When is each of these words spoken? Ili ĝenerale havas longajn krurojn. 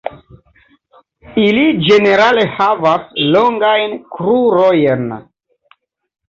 Ili 1.41 1.65
ĝenerale 1.87 2.45
havas 2.55 3.05
longajn 3.37 3.95
krurojn. 4.17 5.07